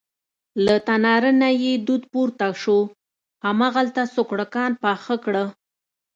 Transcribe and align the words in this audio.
له 0.65 0.75
تناره 0.87 1.31
نه 1.41 1.49
یې 1.63 1.73
دود 1.87 2.03
پورته 2.11 2.47
شو، 2.61 2.77
هماغلته 3.45 4.01
سوکړکان 4.15 4.71
پاخه 4.83 5.15
کړه. 5.25 5.43